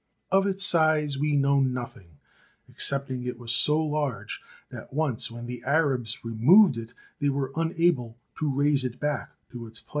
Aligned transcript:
Of 0.31 0.47
its 0.47 0.65
size 0.65 1.19
we 1.19 1.35
know 1.35 1.59
nothing 1.59 2.17
excepting 2.67 3.23
it 3.23 3.37
was 3.37 3.51
so 3.51 3.79
large 3.79 4.41
that 4.71 4.91
once 4.91 5.29
when 5.29 5.45
the 5.45 5.61
Arabs 5.63 6.25
removed 6.25 6.75
it 6.75 6.95
they 7.19 7.29
were 7.29 7.51
unable 7.55 8.17
to 8.39 8.49
raise 8.51 8.83
it 8.83 8.99
back 8.99 9.29
to 9.51 9.67
its 9.67 9.81
place. 9.81 9.89